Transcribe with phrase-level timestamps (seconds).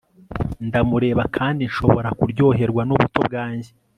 [0.67, 3.69] Ndamureba kandi nshobora kuryoherwa nubuto bwanjye